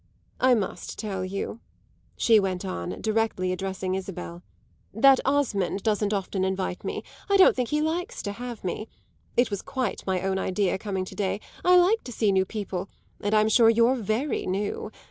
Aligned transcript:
I 0.39 0.55
must 0.55 0.97
tell 0.97 1.23
you," 1.23 1.59
she 2.17 2.39
went 2.39 2.65
on, 2.65 2.99
directly 3.01 3.51
addressing 3.51 3.93
Isabel, 3.93 4.41
"that 4.91 5.19
Osmond 5.25 5.83
doesn't 5.83 6.11
often 6.11 6.43
invite 6.43 6.83
me; 6.83 7.03
I 7.29 7.37
don't 7.37 7.55
think 7.55 7.69
he 7.69 7.81
likes 7.83 8.23
to 8.23 8.31
have 8.31 8.63
me. 8.63 8.87
It 9.37 9.51
was 9.51 9.61
quite 9.61 10.03
my 10.07 10.23
own 10.23 10.39
idea, 10.39 10.79
coming 10.79 11.05
to 11.05 11.13
day. 11.13 11.39
I 11.63 11.75
like 11.77 12.03
to 12.05 12.11
see 12.11 12.31
new 12.31 12.45
people, 12.45 12.89
and 13.19 13.35
I'm 13.35 13.47
sure 13.47 13.69
you're 13.69 13.93
very 13.93 14.47
new. 14.47 14.89